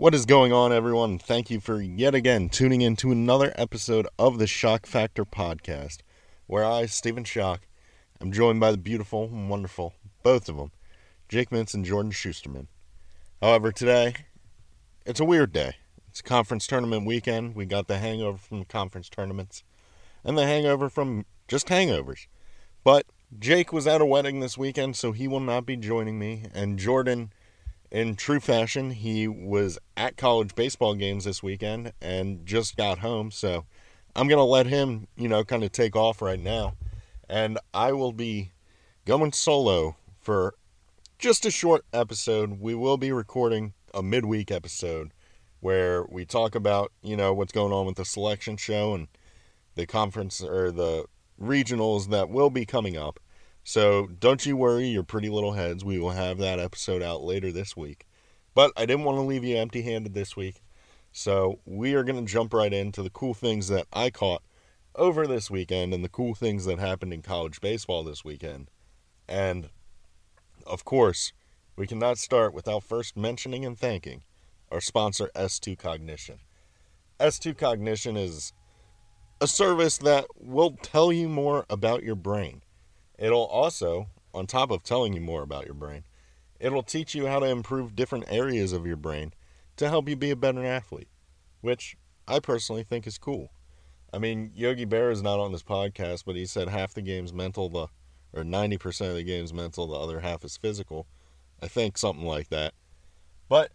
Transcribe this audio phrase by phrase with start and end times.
[0.00, 1.18] What is going on, everyone?
[1.18, 5.98] Thank you for yet again tuning in to another episode of the Schoch Factor podcast,
[6.46, 7.58] where I, Stephen Schoch,
[8.18, 9.92] am joined by the beautiful and wonderful,
[10.22, 10.72] both of them,
[11.28, 12.68] Jake Mintz and Jordan Schusterman.
[13.42, 14.14] However, today,
[15.04, 15.76] it's a weird day.
[16.08, 17.54] It's conference tournament weekend.
[17.54, 19.64] We got the hangover from conference tournaments
[20.24, 22.26] and the hangover from just hangovers.
[22.84, 23.04] But
[23.38, 26.46] Jake was at a wedding this weekend, so he will not be joining me.
[26.54, 27.34] And Jordan,
[27.90, 33.30] in true fashion, he was at college baseball games this weekend and just got home.
[33.30, 33.64] So
[34.14, 36.74] I'm going to let him, you know, kind of take off right now.
[37.28, 38.52] And I will be
[39.04, 40.54] going solo for
[41.18, 42.60] just a short episode.
[42.60, 45.12] We will be recording a midweek episode
[45.60, 49.08] where we talk about, you know, what's going on with the selection show and
[49.74, 51.04] the conference or the
[51.40, 53.20] regionals that will be coming up.
[53.64, 55.84] So don't you worry, your pretty little heads.
[55.84, 58.06] We will have that episode out later this week.
[58.54, 60.62] But I didn't want to leave you empty handed this week.
[61.12, 64.42] So we are going to jump right into the cool things that I caught
[64.94, 68.70] over this weekend and the cool things that happened in college baseball this weekend.
[69.28, 69.70] And
[70.66, 71.32] of course,
[71.76, 74.22] we cannot start without first mentioning and thanking
[74.70, 76.38] our sponsor, S2 Cognition.
[77.18, 78.52] S2 Cognition is
[79.40, 82.62] a service that will tell you more about your brain.
[83.20, 86.02] It'll also, on top of telling you more about your brain,
[86.58, 89.34] it'll teach you how to improve different areas of your brain
[89.76, 91.08] to help you be a better athlete,
[91.60, 93.52] which I personally think is cool.
[94.12, 97.32] I mean, Yogi Bear is not on this podcast, but he said half the game's
[97.32, 97.86] mental, the
[98.32, 101.06] or 90% of the game's mental, the other half is physical.
[101.62, 102.74] I think something like that.
[103.48, 103.72] But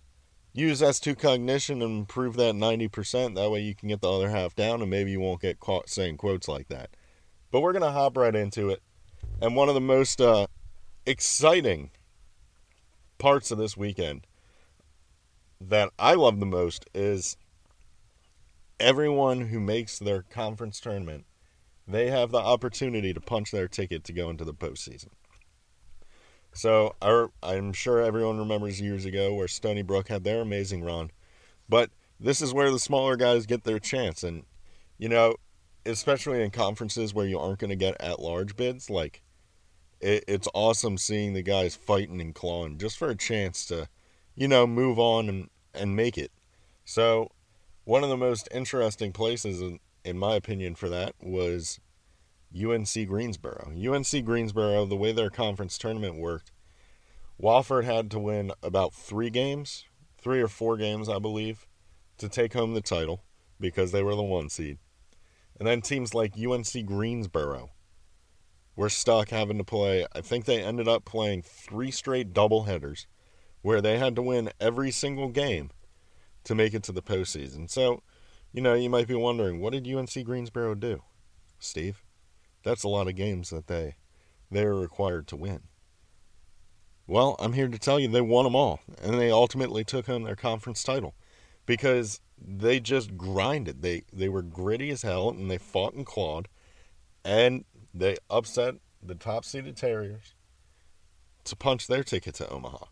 [0.54, 3.36] use S2 cognition and improve that 90%.
[3.36, 5.90] That way you can get the other half down and maybe you won't get caught
[5.90, 6.90] saying quotes like that.
[7.52, 8.82] But we're going to hop right into it.
[9.42, 10.48] And one of the most uh,
[11.06, 11.92] exciting
[13.18, 14.26] parts of this weekend
[15.60, 17.38] that I love the most is
[18.80, 21.26] everyone who makes their conference tournament,
[21.88, 25.10] they have the opportunity to punch their ticket to go into the postseason.
[26.54, 31.12] So our, I'm sure everyone remembers years ago where Stony Brook had their amazing run,
[31.68, 31.90] but
[32.20, 34.44] this is where the smaller guys get their chance, and
[34.98, 35.36] you know,
[35.86, 39.22] especially in conferences where you aren't going to get at large bids, like
[40.00, 43.88] it, it's awesome seeing the guys fighting and clawing just for a chance to,
[44.36, 46.32] you know, move on and and make it.
[46.86, 47.32] So
[47.84, 51.80] one of the most interesting places, in, in my opinion, for that was
[52.56, 53.72] UNC Greensboro.
[53.76, 56.52] UNC Greensboro, the way their conference tournament worked,
[57.42, 59.86] Wofford had to win about three games,
[60.18, 61.68] three or four games, I believe,
[62.18, 63.24] to take home the title
[63.60, 64.78] because they were the one seed.
[65.60, 67.72] And then teams like UNC Greensboro
[68.76, 73.06] were stuck having to play, I think they ended up playing three straight doubleheaders
[73.62, 75.72] where they had to win every single game
[76.44, 77.70] to make it to the postseason.
[77.70, 78.04] So,
[78.52, 81.02] you know, you might be wondering, what did UNC Greensboro do?
[81.60, 82.04] Steve?
[82.64, 83.96] That's a lot of games that they
[84.52, 85.62] they are required to win.
[87.08, 90.24] Well, I'm here to tell you they won them all, and they ultimately took home
[90.24, 91.14] their conference title
[91.66, 93.82] because they just grinded.
[93.82, 96.48] They they were gritty as hell, and they fought and clawed,
[97.24, 97.66] and
[97.96, 100.34] they upset the top seeded Terriers
[101.46, 102.86] to punch their ticket to Omaha.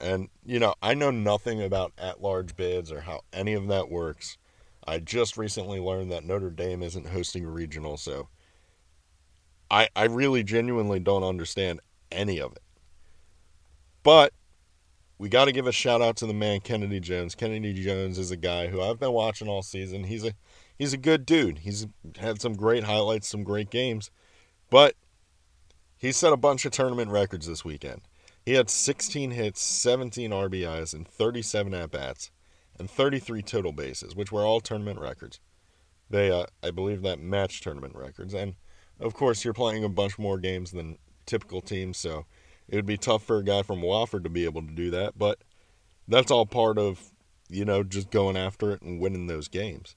[0.00, 3.90] And you know, I know nothing about at large bids or how any of that
[3.90, 4.38] works.
[4.86, 8.28] I just recently learned that Notre Dame isn't hosting a regional, so
[9.70, 11.80] I, I really genuinely don't understand
[12.10, 12.62] any of it.
[14.02, 14.32] But
[15.18, 17.34] we got to give a shout out to the man Kennedy Jones.
[17.34, 20.04] Kennedy Jones is a guy who I've been watching all season.
[20.04, 20.32] He's a
[20.78, 21.58] he's a good dude.
[21.58, 21.86] He's
[22.18, 24.10] had some great highlights, some great games,
[24.70, 24.94] but
[25.96, 28.02] he set a bunch of tournament records this weekend.
[28.46, 32.30] He had 16 hits, 17 RBIs, and 37 at bats,
[32.78, 35.40] and 33 total bases, which were all tournament records.
[36.08, 38.54] They, uh, I believe, that match tournament records, and
[39.00, 42.24] of course, you're playing a bunch more games than typical teams, so
[42.68, 45.18] it would be tough for a guy from Wofford to be able to do that,
[45.18, 45.38] but
[46.06, 47.12] that's all part of,
[47.48, 49.94] you know, just going after it and winning those games.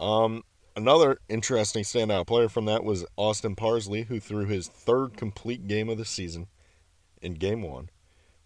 [0.00, 0.44] Um,
[0.74, 5.90] another interesting standout player from that was Austin Parsley, who threw his third complete game
[5.90, 6.48] of the season
[7.20, 7.90] in game one,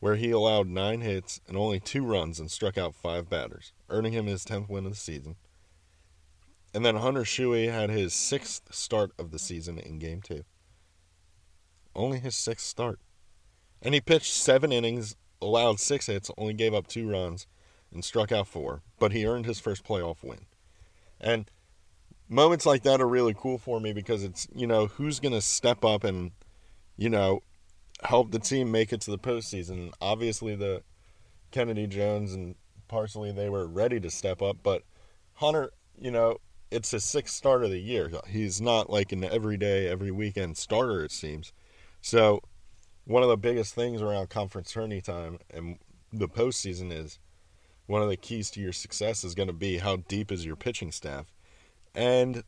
[0.01, 4.13] where he allowed nine hits and only two runs and struck out five batters, earning
[4.13, 5.37] him his 10th win of the season.
[6.75, 10.43] And then Hunter Shuey had his sixth start of the season in game two.
[11.95, 12.99] Only his sixth start.
[13.81, 17.47] And he pitched seven innings, allowed six hits, only gave up two runs,
[17.93, 18.83] and struck out four.
[18.99, 20.47] But he earned his first playoff win.
[21.25, 21.51] And
[22.29, 25.41] moments like that are really cool for me because it's, you know, who's going to
[25.41, 26.31] step up and,
[26.97, 27.43] you know,
[28.03, 29.91] help the team make it to the postseason.
[30.01, 30.83] Obviously, the
[31.51, 32.55] Kennedy Jones and
[32.89, 34.59] Parsley, they were ready to step up.
[34.63, 34.83] But
[35.35, 36.37] Hunter, you know,
[36.71, 38.11] it's his sixth start of the year.
[38.29, 41.53] He's not like an everyday, every weekend starter, it seems.
[42.03, 42.41] So,
[43.07, 45.79] one of the biggest things around conference tourney time and
[46.13, 47.19] the postseason is
[47.87, 50.57] one of the keys to your success is going to be how deep is your
[50.57, 51.33] pitching staff.
[51.95, 52.45] And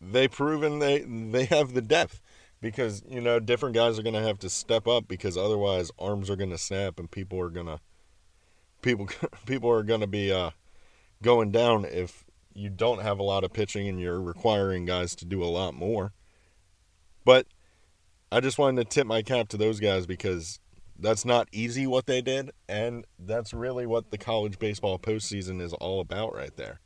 [0.00, 2.20] they proven they they have the depth
[2.60, 6.30] because you know different guys are going to have to step up because otherwise arms
[6.30, 7.80] are going to snap and people are going to
[8.82, 9.08] people
[9.46, 10.50] people are going to be uh,
[11.22, 12.24] going down if
[12.54, 15.74] you don't have a lot of pitching and you're requiring guys to do a lot
[15.74, 16.12] more.
[17.24, 17.46] But
[18.32, 20.58] I just wanted to tip my cap to those guys because
[20.98, 25.72] that's not easy what they did, and that's really what the college baseball postseason is
[25.74, 26.80] all about right there.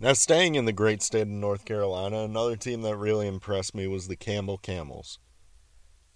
[0.00, 3.86] Now, staying in the great state of North Carolina, another team that really impressed me
[3.86, 5.18] was the Campbell Camels.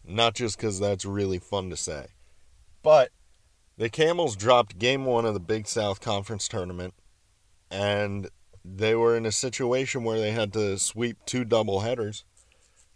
[0.04, 2.08] Not just because that's really fun to say,
[2.82, 3.10] but
[3.76, 6.94] the Camels dropped game one of the Big South Conference tournament,
[7.70, 8.28] and
[8.64, 12.24] they were in a situation where they had to sweep two double headers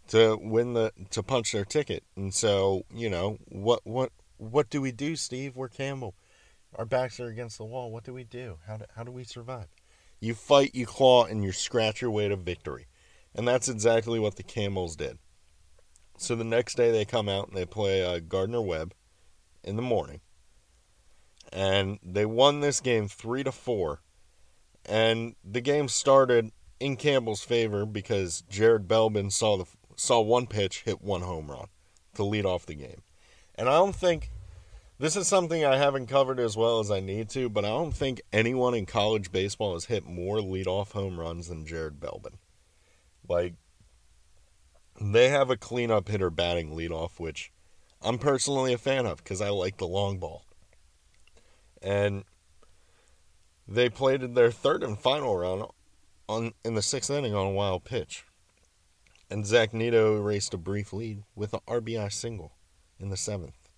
[0.09, 2.03] to win the to punch their ticket.
[2.15, 5.55] And so, you know, what what what do we do, Steve?
[5.55, 6.15] We're Campbell.
[6.75, 7.91] Our backs are against the wall.
[7.91, 8.57] What do we do?
[8.67, 9.67] How do, how do we survive?
[10.19, 12.87] You fight, you claw, and you scratch your way to victory.
[13.33, 15.17] And that's exactly what the Camels did.
[16.17, 18.93] So the next day they come out and they play uh, Gardner Webb
[19.63, 20.21] in the morning.
[21.51, 24.01] And they won this game 3 to 4.
[24.85, 30.83] And the game started in Campbell's favor because Jared Belbin saw the saw one pitch
[30.83, 31.67] hit one home run
[32.15, 33.01] to lead off the game.
[33.55, 34.31] And I don't think
[34.97, 37.95] this is something I haven't covered as well as I need to, but I don't
[37.95, 42.37] think anyone in college baseball has hit more leadoff home runs than Jared Belbin.
[43.27, 43.55] Like,
[44.99, 47.51] they have a cleanup hitter batting leadoff, which
[48.01, 50.45] I'm personally a fan of because I like the long ball.
[51.81, 52.23] And
[53.67, 55.65] they played their third and final round
[56.27, 58.25] on in the sixth inning on a wild pitch.
[59.29, 62.53] And Zach Neto raced a brief lead with an RBI single
[62.99, 63.69] in the seventh.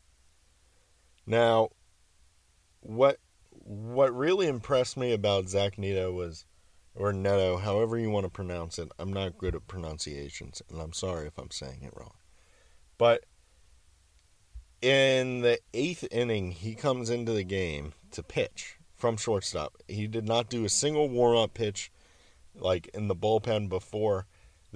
[1.25, 1.69] Now,
[2.81, 3.19] what
[3.51, 6.45] what really impressed me about Zach Neto was,
[6.95, 8.89] or Neto, however you want to pronounce it.
[8.97, 12.13] I'm not good at pronunciations, and I'm sorry if I'm saying it wrong.
[12.97, 13.25] But
[14.81, 19.75] in the eighth inning, he comes into the game to pitch from shortstop.
[19.87, 21.91] He did not do a single warm up pitch
[22.55, 24.27] like in the bullpen before.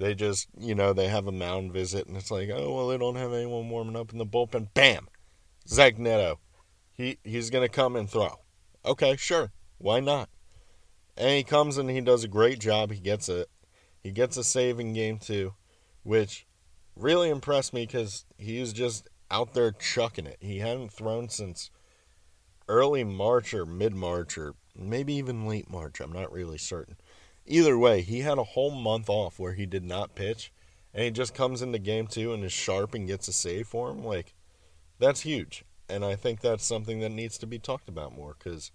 [0.02, 2.98] They just, you know, they have a mound visit, and it's like, oh, well, they
[2.98, 4.74] don't have anyone warming up in the bullpen.
[4.74, 5.06] Bam!
[5.68, 6.40] Zach Neto.
[6.92, 8.40] He, he's going to come and throw.
[8.84, 9.52] Okay, sure.
[9.78, 10.28] Why not?
[11.16, 12.90] And he comes and he does a great job.
[12.90, 13.46] He gets a
[14.02, 15.54] he gets a save in game two,
[16.02, 16.48] which
[16.96, 20.38] really impressed me because he was just out there chucking it.
[20.40, 21.70] He hadn't thrown since
[22.66, 26.00] early March or mid March or maybe even late March.
[26.00, 26.96] I'm not really certain.
[27.46, 30.52] Either way, he had a whole month off where he did not pitch,
[30.94, 33.90] and he just comes into game two and is sharp and gets a save for
[33.90, 34.04] him.
[34.04, 34.34] Like,
[34.98, 35.64] that's huge.
[35.88, 38.70] And I think that's something that needs to be talked about more because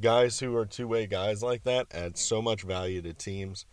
[0.00, 3.66] guys who are two way guys like that add so much value to teams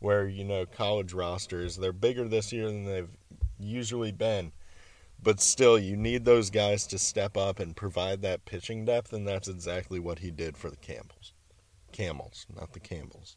[0.00, 3.16] where, you know, college rosters, they're bigger this year than they've
[3.58, 4.52] usually been.
[5.22, 9.28] But still, you need those guys to step up and provide that pitching depth, and
[9.28, 11.34] that's exactly what he did for the Campbells.
[11.92, 13.36] Camels, not the Campbells.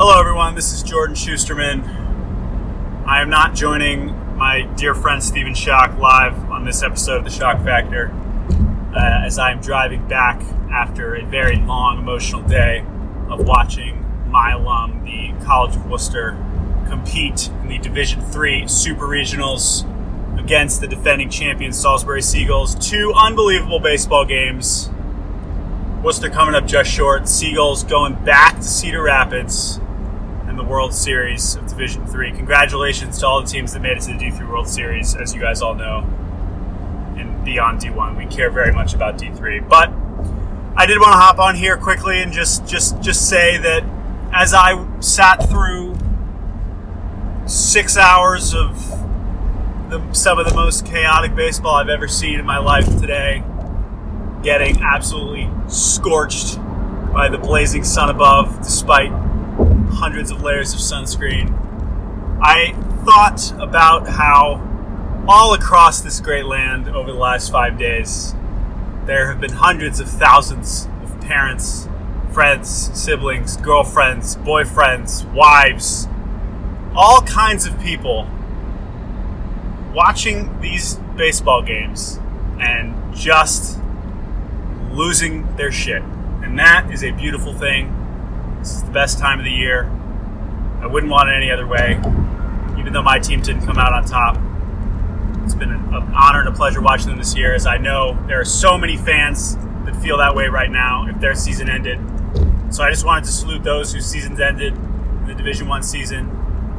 [0.00, 0.54] Hello, everyone.
[0.54, 1.84] This is Jordan Schusterman.
[3.04, 7.30] I am not joining my dear friend Stephen Schoch live on this episode of The
[7.30, 8.12] Schoch Factor
[8.94, 10.40] uh, as I am driving back
[10.70, 12.86] after a very long emotional day
[13.28, 16.36] of watching my alum, the College of Wooster,
[16.86, 19.82] compete in the Division Three Super Regionals
[20.48, 22.74] against the defending champion Salisbury Seagulls.
[22.76, 24.88] Two unbelievable baseball games.
[26.02, 27.28] Wooster coming up just short.
[27.28, 29.76] Seagulls going back to Cedar Rapids
[30.48, 32.32] in the World Series of Division Three.
[32.32, 35.40] Congratulations to all the teams that made it to the D3 World Series, as you
[35.42, 35.98] guys all know.
[37.18, 39.68] And beyond D1, we care very much about D3.
[39.68, 39.90] But
[40.78, 43.84] I did want to hop on here quickly and just just just say that
[44.32, 45.98] as I sat through
[47.44, 48.98] six hours of
[49.88, 53.42] the, some of the most chaotic baseball I've ever seen in my life today.
[54.42, 56.56] Getting absolutely scorched
[57.12, 59.10] by the blazing sun above, despite
[59.90, 61.54] hundreds of layers of sunscreen.
[62.40, 62.72] I
[63.04, 64.64] thought about how
[65.26, 68.34] all across this great land over the last five days,
[69.06, 71.88] there have been hundreds of thousands of parents,
[72.30, 76.06] friends, siblings, girlfriends, boyfriends, wives,
[76.94, 78.28] all kinds of people
[79.98, 82.20] watching these baseball games
[82.60, 83.80] and just
[84.92, 86.00] losing their shit.
[86.44, 87.92] And that is a beautiful thing.
[88.60, 89.90] This is the best time of the year.
[90.80, 91.96] I wouldn't want it any other way,
[92.78, 94.36] even though my team didn't come out on top.
[95.42, 98.40] It's been an, honor and a pleasure watching them this year, as I know there
[98.40, 101.98] are so many fans that feel that way right now if their season ended.
[102.70, 106.30] So I just wanted to salute those whose seasons ended in the Division One season.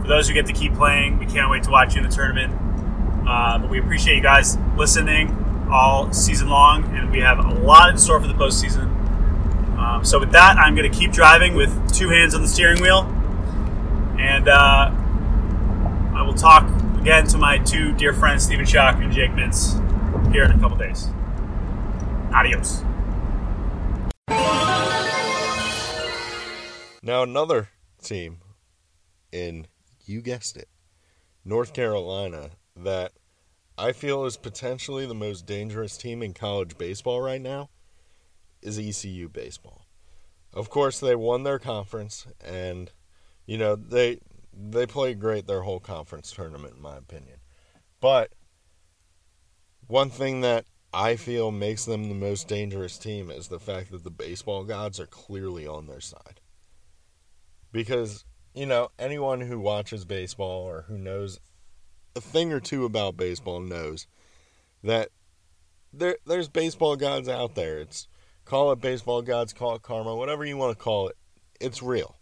[0.02, 2.16] For those who get to keep playing, we can't wait to watch you in the
[2.16, 2.69] tournament.
[3.30, 7.92] Uh, but we appreciate you guys listening all season long, and we have a lot
[7.92, 8.88] in store for the postseason.
[9.78, 12.82] Um, so with that, I'm going to keep driving with two hands on the steering
[12.82, 13.02] wheel,
[14.18, 14.92] and uh,
[16.16, 16.68] I will talk
[17.00, 19.76] again to my two dear friends, Stephen Schoch and Jake Mintz,
[20.34, 21.08] here in a couple days.
[22.34, 22.82] Adios.
[27.04, 27.70] Now, another
[28.02, 28.40] team
[29.32, 29.68] in,
[30.04, 30.68] you guessed it,
[31.46, 33.12] North Carolina that
[33.80, 37.70] I feel is potentially the most dangerous team in college baseball right now
[38.62, 39.86] is ECU baseball.
[40.54, 42.92] Of course, they won their conference, and
[43.46, 44.20] you know they
[44.54, 47.38] they played great their whole conference tournament, in my opinion.
[48.02, 48.34] But
[49.88, 54.04] one thing that I feel makes them the most dangerous team is the fact that
[54.04, 56.42] the baseball gods are clearly on their side.
[57.72, 61.40] Because, you know, anyone who watches baseball or who knows
[62.16, 64.08] a thing or two about baseball knows
[64.84, 65.10] that
[65.94, 67.80] there there's baseball gods out there.
[67.80, 68.08] It's
[68.46, 71.18] call it baseball gods, call it karma, whatever you want to call it.
[71.60, 72.18] It's real.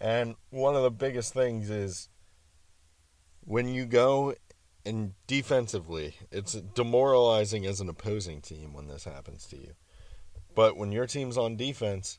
[0.00, 2.08] And one of the biggest things is
[3.40, 4.34] when you go
[4.84, 9.72] and defensively, it's demoralizing as an opposing team when this happens to you.
[10.54, 12.18] But when your team's on defense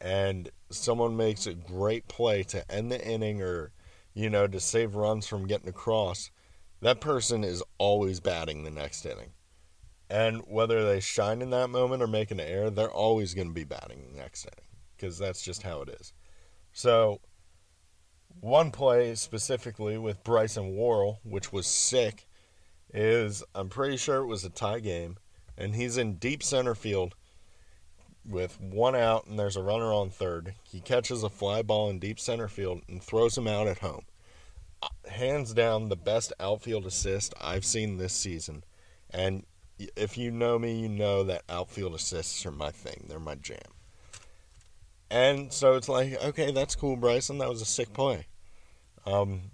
[0.00, 3.72] and someone makes a great play to end the inning or,
[4.16, 6.30] you know, to save runs from getting across,
[6.80, 9.32] that person is always batting the next inning.
[10.08, 13.54] And whether they shine in that moment or make an error, they're always going to
[13.54, 16.14] be batting the next inning because that's just how it is.
[16.72, 17.20] So,
[18.40, 22.26] one play specifically with Bryson Worrell, which was sick,
[22.94, 25.18] is I'm pretty sure it was a tie game,
[25.58, 27.14] and he's in deep center field
[28.28, 30.54] with one out, and there's a runner on third.
[30.64, 34.04] He catches a fly ball in deep center field and throws him out at home.
[35.10, 38.64] Hands down, the best outfield assist I've seen this season.
[39.10, 39.44] And
[39.78, 43.58] if you know me, you know that outfield assists are my thing, they're my jam.
[45.10, 47.38] And so it's like, okay, that's cool, Bryson.
[47.38, 48.26] That was a sick play.
[49.06, 49.52] Um,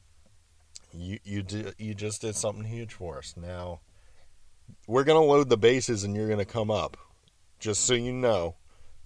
[0.95, 3.35] you you did you just did something huge for us.
[3.37, 3.81] Now
[4.87, 6.97] we're gonna load the bases, and you're gonna come up,
[7.59, 8.57] just so you know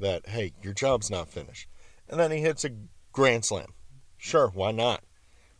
[0.00, 1.69] that hey, your job's not finished.
[2.09, 2.71] And then he hits a
[3.12, 3.75] grand slam.
[4.17, 5.03] Sure, why not?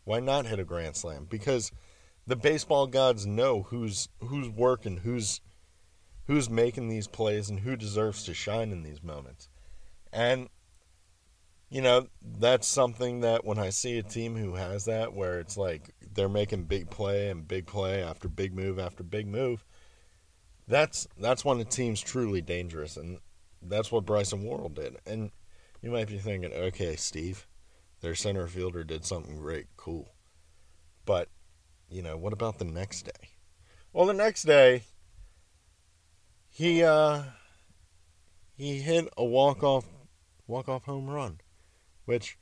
[0.05, 1.27] Why not hit a grand slam?
[1.29, 1.73] Because
[2.27, 5.41] the baseball gods know who's who's working, who's
[6.27, 9.49] who's making these plays, and who deserves to shine in these moments.
[10.13, 10.49] And
[11.69, 15.57] you know, that's something that when I see a team who has that, where it's
[15.57, 19.65] like they're making big play and big play after big move after big move,
[20.69, 23.19] that's that's when the team's truly dangerous, and
[23.69, 24.97] that's what Bryson Worrell did.
[25.07, 25.31] And
[25.83, 27.47] you might be thinking, okay, Steve,
[28.01, 30.09] their center fielder did something great, cool,
[31.05, 31.29] but
[31.89, 33.31] you know, what about the next day?
[33.93, 34.83] Well, the next day,
[36.49, 37.23] he uh,
[38.57, 39.85] he hit a walk off
[40.47, 41.41] walk off home run
[42.07, 42.39] which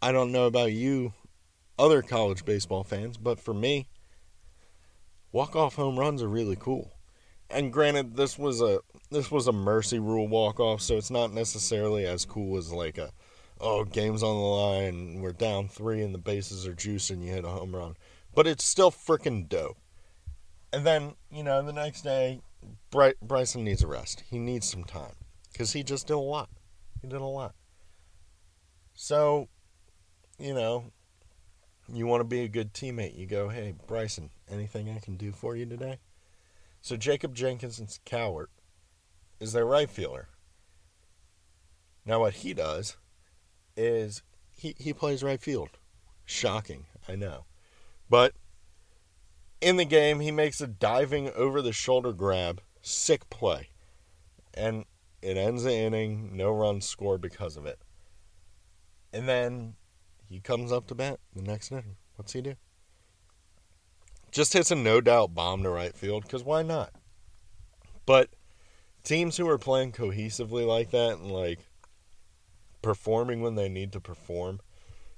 [0.00, 1.12] I don't know about you,
[1.78, 3.86] other college baseball fans, but for me,
[5.30, 6.90] walk off home runs are really cool.
[7.52, 8.80] And granted, this was a
[9.10, 12.96] this was a mercy rule walk off, so it's not necessarily as cool as like
[12.98, 13.12] a
[13.60, 17.30] oh game's on the line, we're down three and the bases are juiced and you
[17.30, 17.94] hit a home run.
[18.34, 19.76] But it's still freaking dope.
[20.72, 22.40] And then you know the next day,
[22.90, 24.24] Bry- Bryson needs a rest.
[24.30, 25.14] He needs some time
[25.52, 26.48] because he just did a lot.
[27.02, 27.54] He did a lot.
[28.94, 29.48] So,
[30.38, 30.92] you know,
[31.92, 33.16] you want to be a good teammate.
[33.16, 35.98] You go, hey, Bryson, anything I can do for you today?
[36.82, 38.48] So Jacob Jenkins Cowart
[39.38, 40.28] is their right fielder.
[42.04, 42.96] Now what he does
[43.76, 45.70] is he, he plays right field.
[46.24, 47.44] Shocking, I know.
[48.10, 48.34] But
[49.60, 53.68] in the game he makes a diving over the shoulder grab, sick play.
[54.52, 54.84] And
[55.22, 57.78] it ends the inning, no runs scored because of it.
[59.12, 59.74] And then
[60.28, 61.96] he comes up to bat the next inning.
[62.16, 62.56] What's he do?
[64.32, 66.90] Just hits a no doubt bomb to right field because why not?
[68.06, 68.30] But
[69.04, 71.60] teams who are playing cohesively like that and like
[72.80, 74.60] performing when they need to perform,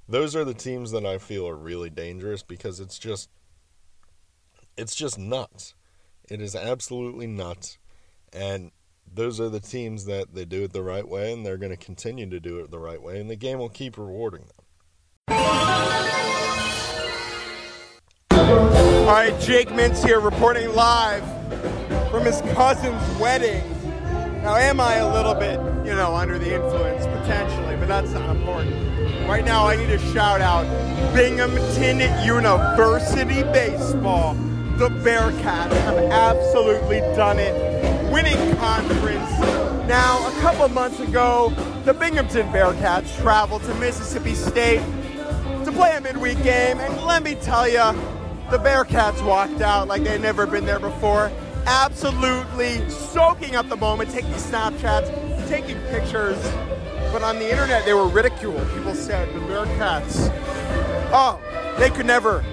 [0.09, 3.31] those are the teams that I feel are really dangerous because it's just
[4.77, 5.75] it's just nuts.
[6.29, 7.79] It is absolutely nuts.
[8.33, 8.73] And
[9.13, 11.77] those are the teams that they do it the right way, and they're going to
[11.77, 14.64] continue to do it the right way, and the game will keep rewarding them.
[19.05, 21.23] All right, Jake Mintz here reporting live
[22.11, 23.63] from his cousin's wedding.
[24.43, 28.35] Now, am I a little bit, you know, under the influence potentially, but that's not
[28.35, 28.75] important.
[29.29, 30.65] Right now, I need to shout out
[31.15, 34.33] Binghamton University Baseball.
[34.79, 39.31] The Bearcats have absolutely done it, winning conference.
[39.87, 41.53] Now, a couple months ago,
[41.85, 44.81] the Binghamton Bearcats traveled to Mississippi State
[45.67, 47.93] to play a midweek game, and let me tell you,
[48.51, 51.31] the Bearcats walked out like they'd never been there before,
[51.67, 55.09] absolutely soaking up the moment, taking Snapchats,
[55.49, 56.39] taking pictures.
[57.13, 58.69] But on the internet, they were ridiculed.
[58.75, 60.31] People said the Bearcats,
[61.13, 61.41] oh,
[61.79, 62.45] they could never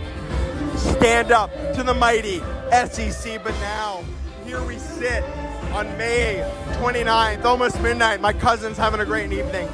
[0.75, 2.39] stand up to the mighty
[2.71, 3.43] SEC.
[3.43, 4.03] But now,
[4.45, 5.23] here we sit
[5.73, 6.47] on May
[6.79, 8.21] 29th, almost midnight.
[8.21, 9.67] My cousin's having a great evening.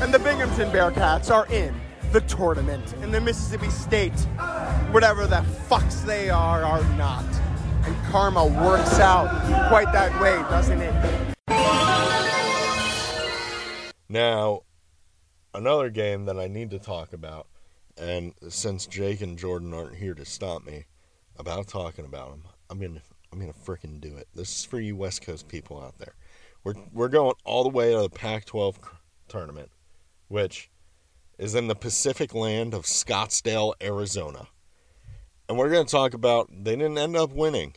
[0.00, 1.74] And the Binghamton Bearcats are in
[2.14, 2.94] the tournament.
[3.02, 4.16] And the Mississippi State,
[4.92, 7.24] whatever the fucks they are, are not.
[7.84, 9.28] And karma works out
[9.68, 11.34] quite that way, doesn't it?
[14.08, 14.60] Now,
[15.52, 17.48] another game that I need to talk about,
[17.98, 20.84] and since Jake and Jordan aren't here to stop me
[21.36, 23.02] about talking about them, I'm gonna
[23.32, 24.28] I'm gonna freaking do it.
[24.36, 26.14] This is for you West Coast people out there.
[26.62, 28.76] We're we're going all the way to the Pac-12
[29.26, 29.72] tournament,
[30.28, 30.70] which
[31.38, 34.48] is in the Pacific land of Scottsdale, Arizona.
[35.48, 37.74] And we're going to talk about they didn't end up winning.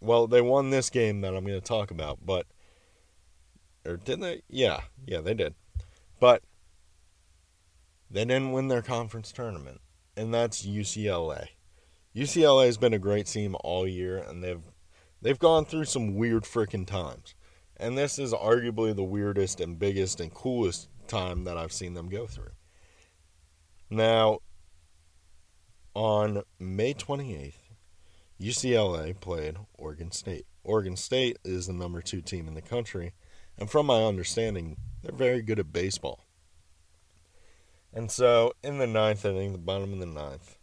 [0.00, 2.46] Well, they won this game that I'm going to talk about, but
[3.84, 4.42] or did they?
[4.48, 5.54] Yeah, yeah, they did.
[6.20, 6.42] But
[8.10, 9.80] they didn't win their conference tournament,
[10.16, 11.48] and that's UCLA.
[12.14, 14.62] UCLA has been a great team all year, and they've
[15.20, 17.34] they've gone through some weird freaking times.
[17.76, 22.08] And this is arguably the weirdest and biggest and coolest time that I've seen them
[22.08, 22.50] go through.
[23.90, 24.40] Now,
[25.94, 27.54] on May 28th,
[28.40, 30.46] UCLA played Oregon State.
[30.62, 33.12] Oregon State is the number two team in the country,
[33.56, 36.20] and from my understanding, they're very good at baseball.
[37.92, 40.58] And so, in the ninth inning, the bottom of the ninth,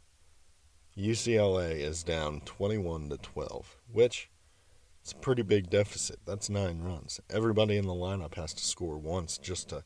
[0.96, 4.30] UCLA is down 21 to 12, which
[5.04, 6.20] is a pretty big deficit.
[6.26, 7.20] That's nine runs.
[7.30, 9.84] Everybody in the lineup has to score once just to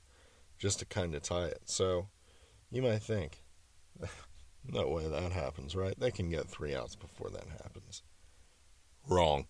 [0.57, 1.61] just to kind of tie it.
[1.63, 2.09] So,
[2.71, 3.43] you might think,
[4.67, 5.99] no way that happens, right?
[5.99, 8.03] They can get three outs before that happens.
[9.07, 9.45] Wrong.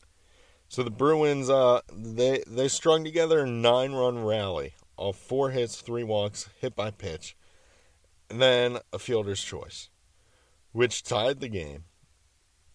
[0.67, 6.03] So the Bruins, uh, they they strung together a nine-run rally off four hits, three
[6.03, 7.35] walks, hit by pitch,
[8.29, 9.89] and then a fielder's choice,
[10.71, 11.85] which tied the game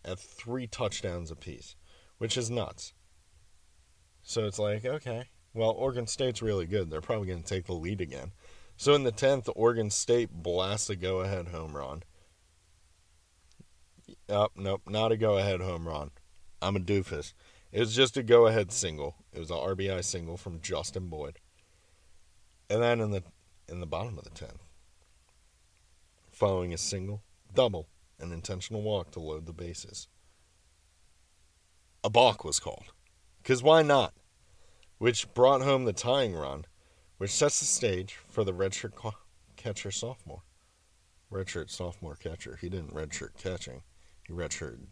[0.05, 1.77] at three touchdowns apiece,
[2.19, 2.93] which is nuts.
[4.23, 6.91] So it's like, okay, well, Oregon State's really good.
[6.91, 8.33] They're probably going to take the lead again.
[8.77, 12.03] So in the 10th, Oregon State blasts a go ahead home run.
[14.29, 16.11] Up, oh, nope, not a go ahead home run.
[16.61, 17.35] I'm a doofus.
[17.73, 19.17] It was just a go ahead single.
[19.33, 21.39] It was an RBI single from Justin Boyd.
[22.71, 23.23] And then in the
[23.69, 24.61] in the bottom of the 10th,
[26.31, 27.23] following a single,
[27.55, 30.09] double, an intentional walk to load the bases.
[32.03, 32.93] A balk was called.
[33.43, 34.13] Because why not?
[34.99, 36.67] Which brought home the tying run
[37.19, 38.93] which sets the stage for the redshirt
[39.57, 40.43] catcher sophomore.
[41.33, 42.59] Redshirt sophomore catcher.
[42.61, 43.83] He didn't redshirt catching.
[44.27, 44.87] He redshirted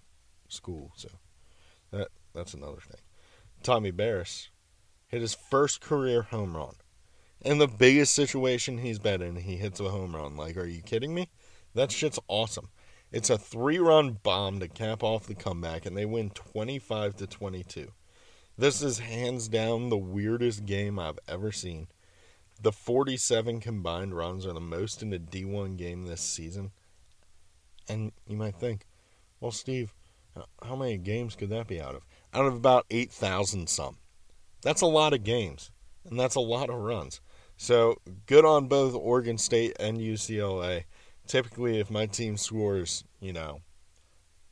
[0.49, 0.93] school.
[0.97, 1.09] So
[1.91, 3.01] that that's another thing.
[3.63, 4.51] Tommy Barris
[5.07, 6.75] hit his first career home run.
[7.45, 10.37] In the biggest situation he's been in, he hits a home run.
[10.37, 11.29] Like, are you kidding me?
[11.75, 12.69] That shit's awesome.
[13.11, 17.93] It's a three-run bomb to cap off the comeback, and they win 25 to 22.
[18.57, 21.89] This is hands down the weirdest game I've ever seen.
[22.63, 26.71] The 47 combined runs are the most in a D1 game this season.
[27.89, 28.87] And you might think,
[29.41, 29.93] well, Steve,
[30.63, 32.03] how many games could that be out of?
[32.33, 33.97] Out of about 8,000 some.
[34.63, 35.73] That's a lot of games,
[36.09, 37.21] and that's a lot of runs.
[37.57, 37.97] So
[38.27, 40.85] good on both Oregon State and UCLA.
[41.27, 43.61] Typically, if my team scores, you know,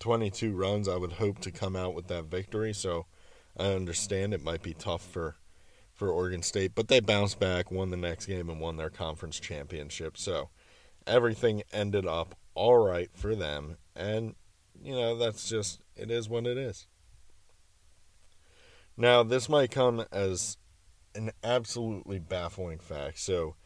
[0.01, 2.73] 22 runs, I would hope to come out with that victory.
[2.73, 3.07] So
[3.57, 5.37] I understand it might be tough for
[6.01, 9.39] for Oregon State, but they bounced back, won the next game, and won their conference
[9.39, 10.17] championship.
[10.17, 10.49] So
[11.07, 13.77] everything ended up all right for them.
[13.95, 14.35] And,
[14.83, 16.87] you know, that's just, it is what it is.
[18.97, 20.57] Now, this might come as
[21.15, 23.19] an absolutely baffling fact.
[23.19, 23.57] So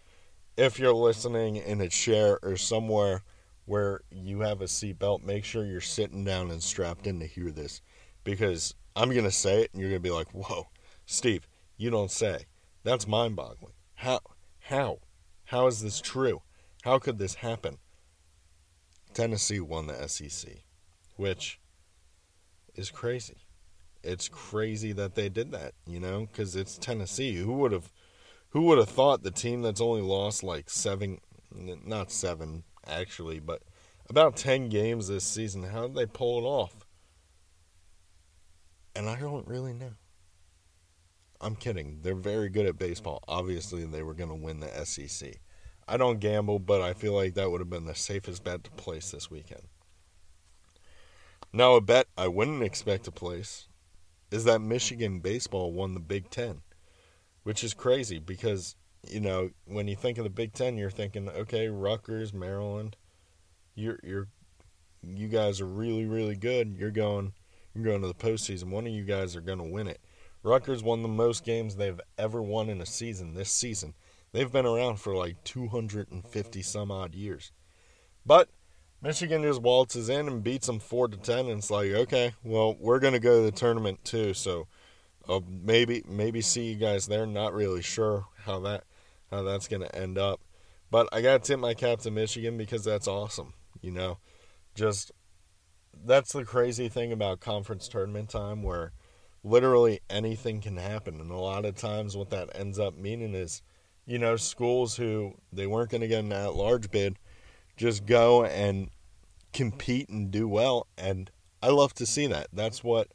[0.56, 3.22] if you're listening in a chair or somewhere
[3.64, 7.52] where you have a seatbelt, make sure you're sitting down and strapped in to hear
[7.52, 7.80] this.
[8.24, 10.66] Because I'm going to say it and you're going to be like, whoa,
[11.06, 12.46] Steve, you don't say.
[12.82, 13.74] That's mind boggling.
[13.94, 14.20] How?
[14.60, 14.98] How?
[15.46, 16.42] How is this true?
[16.82, 17.78] How could this happen?
[19.14, 20.50] Tennessee won the SEC,
[21.16, 21.60] which
[22.74, 23.36] is crazy.
[24.02, 27.36] It's crazy that they did that, you know, because it's Tennessee.
[27.36, 27.90] Who would have,
[28.50, 31.20] who would have thought the team that's only lost like seven,
[31.54, 33.62] not seven actually, but
[34.10, 35.62] about ten games this season?
[35.62, 36.74] How did they pull it off?
[38.94, 39.92] And I don't really know.
[41.40, 42.00] I'm kidding.
[42.02, 43.22] They're very good at baseball.
[43.28, 45.40] Obviously, they were going to win the SEC.
[45.86, 48.70] I don't gamble, but I feel like that would have been the safest bet to
[48.70, 49.62] place this weekend.
[51.52, 53.68] Now, a bet I wouldn't expect to place
[54.30, 56.62] is that Michigan baseball won the Big Ten,
[57.42, 58.74] which is crazy because,
[59.08, 62.96] you know, when you think of the Big Ten, you're thinking, okay, Rutgers, Maryland,
[63.74, 64.28] you're, you're,
[65.06, 66.74] you guys are really, really good.
[66.76, 67.34] You're going,
[67.74, 68.70] you're going to the postseason.
[68.70, 70.00] One of you guys are going to win it.
[70.44, 73.94] Rutgers won the most games they've ever won in a season this season.
[74.32, 77.50] They've been around for like 250 some odd years.
[78.26, 78.50] But
[79.00, 82.76] Michigan just waltzes in and beats them 4 to 10 and it's like, okay, well,
[82.78, 84.66] we're going to go to the tournament too, so
[85.28, 87.26] uh, maybe maybe see you guys there.
[87.26, 88.84] Not really sure how that
[89.30, 90.40] how that's going to end up.
[90.90, 94.18] But I got to tip my cap to Michigan because that's awesome, you know.
[94.74, 95.12] Just
[96.04, 98.92] that's the crazy thing about conference tournament time where
[99.44, 103.62] literally anything can happen and a lot of times what that ends up meaning is
[104.06, 107.18] you know, schools who they weren't going to get an at large bid
[107.76, 108.90] just go and
[109.52, 110.86] compete and do well.
[110.98, 111.30] And
[111.62, 112.48] I love to see that.
[112.52, 113.08] That's what,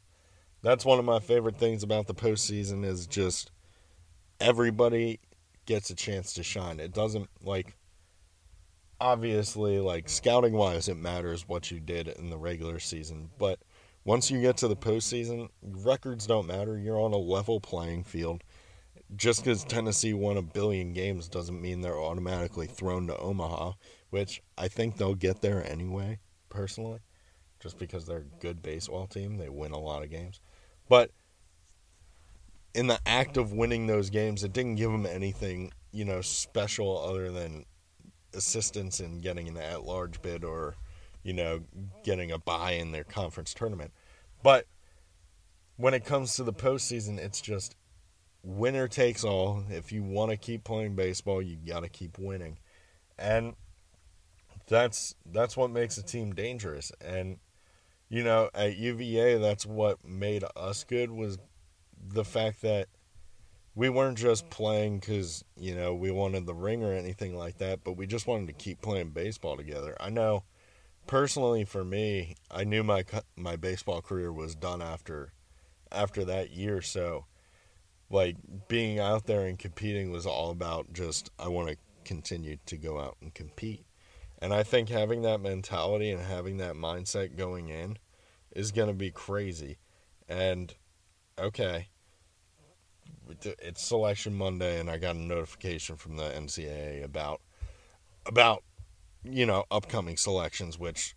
[0.62, 3.50] that's one of my favorite things about the postseason is just
[4.40, 5.20] everybody
[5.66, 6.80] gets a chance to shine.
[6.80, 7.76] It doesn't like,
[9.00, 13.30] obviously, like scouting wise, it matters what you did in the regular season.
[13.38, 13.60] But
[14.04, 16.78] once you get to the postseason, records don't matter.
[16.78, 18.42] You're on a level playing field
[19.16, 23.72] just because Tennessee won a billion games doesn't mean they're automatically thrown to Omaha,
[24.10, 27.00] which I think they'll get there anyway, personally,
[27.60, 29.36] just because they're a good baseball team.
[29.36, 30.40] They win a lot of games.
[30.88, 31.10] But
[32.74, 36.98] in the act of winning those games, it didn't give them anything, you know, special
[36.98, 37.64] other than
[38.32, 40.76] assistance in getting an at large bid or,
[41.22, 41.62] you know,
[42.04, 43.92] getting a bye in their conference tournament.
[44.42, 44.66] But
[45.76, 47.74] when it comes to the postseason, it's just
[48.42, 49.64] winner takes all.
[49.70, 52.58] If you want to keep playing baseball, you got to keep winning.
[53.18, 53.54] And
[54.66, 56.92] that's that's what makes a team dangerous.
[57.00, 57.38] And
[58.08, 61.38] you know, at UVA, that's what made us good was
[62.08, 62.88] the fact that
[63.74, 67.84] we weren't just playing because you know we wanted the ring or anything like that,
[67.84, 69.96] but we just wanted to keep playing baseball together.
[70.00, 70.44] I know,
[71.10, 73.04] personally, for me, I knew my
[73.36, 75.32] my baseball career was done after
[75.90, 77.26] after that year, so
[78.08, 78.36] like
[78.68, 83.00] being out there and competing was all about just I want to continue to go
[83.00, 83.84] out and compete.
[84.38, 87.98] And I think having that mentality and having that mindset going in
[88.52, 89.78] is going to be crazy.
[90.28, 90.72] And
[91.36, 91.88] okay,
[93.42, 97.40] it's selection Monday and I got a notification from the NCAA about
[98.26, 98.62] about
[99.22, 101.14] you know upcoming selections which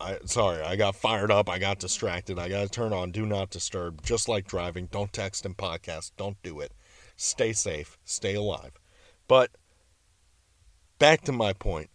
[0.00, 1.48] I sorry, I got fired up.
[1.48, 2.38] I got distracted.
[2.38, 4.02] I got to turn on do not disturb.
[4.02, 6.12] Just like driving, don't text and podcast.
[6.16, 6.72] Don't do it.
[7.16, 7.98] Stay safe.
[8.04, 8.72] Stay alive.
[9.28, 9.50] But
[10.98, 11.90] back to my point.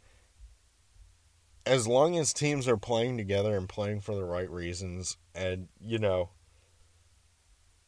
[1.66, 5.98] As long as teams are playing together and playing for the right reasons, and you
[5.98, 6.30] know,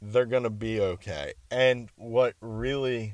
[0.01, 1.33] they're gonna be okay.
[1.51, 3.13] And what really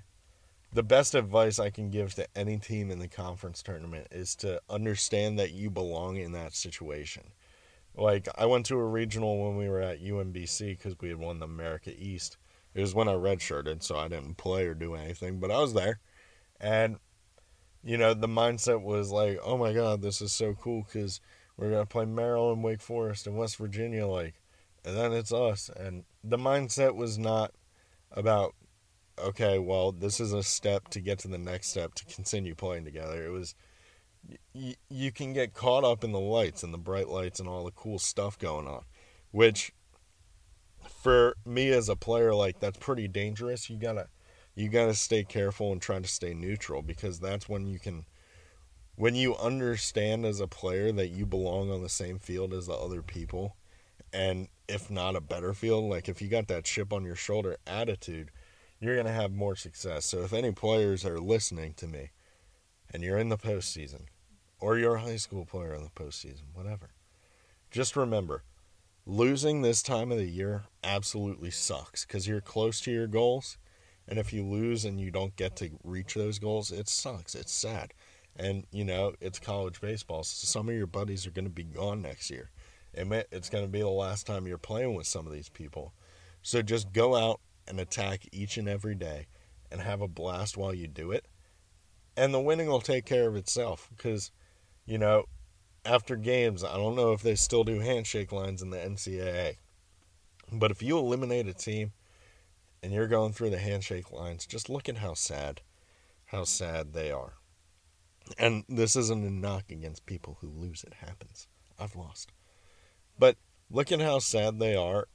[0.73, 4.59] the best advice I can give to any team in the conference tournament is to
[4.69, 7.23] understand that you belong in that situation.
[7.95, 11.39] Like I went to a regional when we were at UMBC because we had won
[11.39, 12.37] the America East.
[12.73, 15.75] It was when I redshirted, so I didn't play or do anything, but I was
[15.75, 15.99] there,
[16.59, 16.97] and
[17.83, 21.21] you know the mindset was like, "Oh my God, this is so cool!" Because
[21.55, 24.41] we're gonna play Maryland, Wake Forest, and West Virginia, like,
[24.83, 25.69] and then it's us.
[25.69, 27.53] And the mindset was not
[28.11, 28.55] about
[29.17, 32.85] okay, well, this is a step to get to the next step to continue playing
[32.85, 33.25] together.
[33.25, 33.55] It was
[34.53, 37.63] y- you can get caught up in the lights and the bright lights and all
[37.65, 38.83] the cool stuff going on,
[39.31, 39.73] which
[41.01, 43.69] for me as a player like that's pretty dangerous.
[43.69, 44.07] You got to
[44.55, 48.05] you got to stay careful and try to stay neutral because that's when you can
[48.95, 52.73] when you understand as a player that you belong on the same field as the
[52.73, 53.55] other people
[54.11, 57.57] and if not a better field like if you got that chip on your shoulder
[57.65, 58.29] attitude
[58.83, 60.05] you're going to have more success.
[60.05, 62.11] So if any players are listening to me
[62.91, 64.07] and you're in the postseason
[64.59, 66.91] or you're a high school player in the postseason, whatever.
[67.71, 68.43] Just remember,
[69.05, 73.57] losing this time of the year absolutely sucks because you're close to your goals.
[74.07, 77.35] And if you lose and you don't get to reach those goals, it sucks.
[77.35, 77.93] It's sad.
[78.35, 80.23] And, you know, it's college baseball.
[80.23, 82.49] So some of your buddies are going to be gone next year.
[82.93, 85.93] And it's going to be the last time you're playing with some of these people.
[86.41, 89.27] So just go out and attack each and every day
[89.71, 91.25] and have a blast while you do it.
[92.15, 94.31] And the winning will take care of itself because,
[94.85, 95.25] you know,
[95.85, 99.57] after games, I don't know if they still do handshake lines in the NCAA.
[100.51, 101.93] But if you eliminate a team
[102.81, 105.61] and you're going through the handshake lines, just look at how sad,
[106.25, 107.33] how sad they are.
[108.37, 110.83] And this isn't a knock against people who lose.
[110.83, 111.47] It happens.
[111.79, 112.31] I've lost.
[113.17, 113.37] But
[113.69, 115.07] look at how sad they are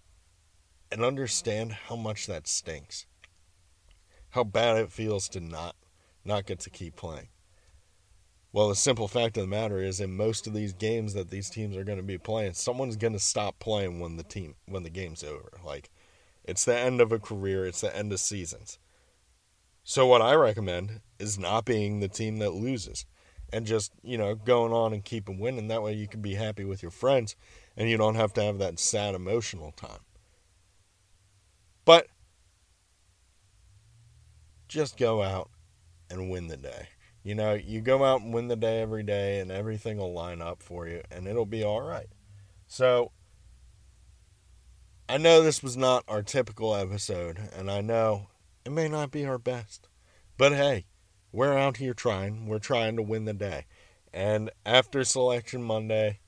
[0.91, 3.07] and understand how much that stinks.
[4.31, 5.77] How bad it feels to not
[6.25, 7.29] not get to keep playing.
[8.53, 11.51] Well, the simple fact of the matter is, in most of these games that these
[11.51, 14.83] teams are going to be playing, someone's going to stop playing when the team when
[14.83, 15.59] the game's over.
[15.65, 15.91] Like,
[16.45, 17.67] it's the end of a career.
[17.67, 18.79] It's the end of seasons.
[19.85, 23.05] So what I recommend is not being the team that loses,
[23.53, 25.69] and just you know going on and keeping winning.
[25.69, 27.37] That way you can be happy with your friends,
[27.77, 30.01] and you don't have to have that sad emotional time.
[31.89, 32.09] But
[34.69, 35.49] just go out
[36.11, 36.89] and win the day.
[37.23, 40.43] You know, you go out and win the day every day, and everything will line
[40.43, 42.09] up for you, and it'll be all right.
[42.67, 43.13] So,
[45.09, 48.29] I know this was not our typical episode, and I know
[48.67, 49.89] it may not be our best,
[50.37, 50.85] but hey,
[51.33, 52.45] we're out here trying.
[52.49, 53.65] We're trying to win the day.
[54.13, 56.19] And after selection Monday,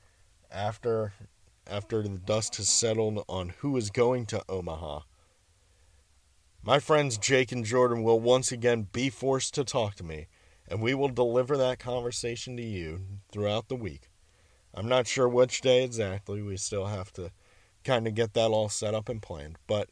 [0.49, 1.13] after
[1.67, 5.01] after the dust has settled on who is going to Omaha,
[6.63, 10.27] my friends Jake and Jordan will once again be forced to talk to me
[10.67, 14.09] and we will deliver that conversation to you throughout the week.
[14.73, 16.41] I'm not sure which day exactly.
[16.41, 17.31] We still have to
[17.83, 19.57] kind of get that all set up and planned.
[19.67, 19.89] But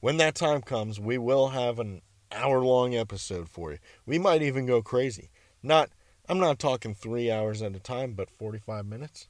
[0.00, 3.78] when that time comes, we will have an hour long episode for you.
[4.04, 5.30] We might even go crazy.
[5.62, 5.90] Not
[6.28, 9.28] I'm not talking 3 hours at a time, but 45 minutes,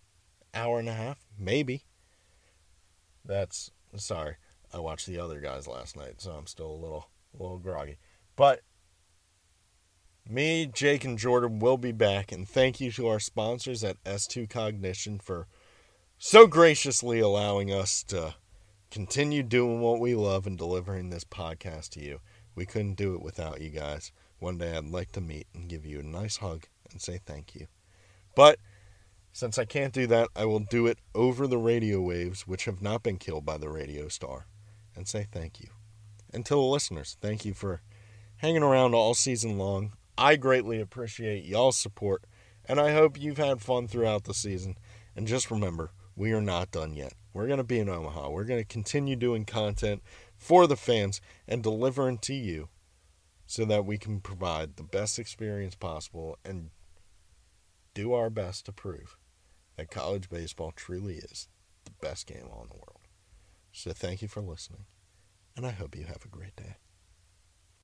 [0.54, 1.84] hour and a half, maybe.
[3.24, 4.36] That's sorry.
[4.76, 7.96] I watched the other guys last night, so I'm still a little a little groggy.
[8.36, 8.60] But
[10.28, 14.50] me, Jake, and Jordan will be back, and thank you to our sponsors at S2
[14.50, 15.46] Cognition for
[16.18, 18.34] so graciously allowing us to
[18.90, 22.20] continue doing what we love and delivering this podcast to you.
[22.54, 24.12] We couldn't do it without you guys.
[24.40, 27.54] One day I'd like to meet and give you a nice hug and say thank
[27.54, 27.66] you.
[28.34, 28.58] But
[29.32, 32.82] since I can't do that, I will do it over the radio waves, which have
[32.82, 34.46] not been killed by the radio star,
[34.96, 35.68] and say thank you.
[36.32, 37.82] And to the listeners, thank you for
[38.38, 39.92] hanging around all season long.
[40.18, 42.24] I greatly appreciate y'all's support,
[42.64, 44.76] and I hope you've had fun throughout the season.
[45.14, 47.14] And just remember, we are not done yet.
[47.32, 48.30] We're going to be in Omaha.
[48.30, 50.02] We're going to continue doing content
[50.36, 52.68] for the fans and delivering to you
[53.46, 56.70] so that we can provide the best experience possible and
[57.94, 59.16] do our best to prove
[59.76, 61.48] that college baseball truly is
[61.84, 62.95] the best game on the world.
[63.76, 64.86] So thank you for listening,
[65.54, 66.76] and I hope you have a great day.